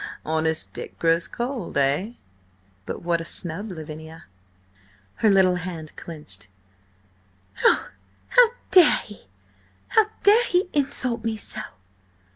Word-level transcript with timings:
"Honest 0.25 0.73
Dick 0.73 0.97
grows 0.97 1.27
cold, 1.27 1.77
eh? 1.77 2.13
But 2.87 3.03
what 3.03 3.21
a 3.21 3.23
snub, 3.23 3.69
Lavinia!" 3.69 4.23
Her 5.17 5.29
little 5.29 5.57
hand 5.57 5.95
clenched. 5.95 6.47
"Oh, 7.63 7.91
how 8.29 8.49
dare 8.71 8.97
he! 9.03 9.27
How 9.89 10.07
dare 10.23 10.45
he 10.45 10.69
insult 10.73 11.23
me 11.23 11.35
so?" 11.37 11.61